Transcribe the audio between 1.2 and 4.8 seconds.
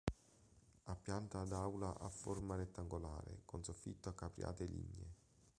ad aula a forma rettangolare con soffitto a capriate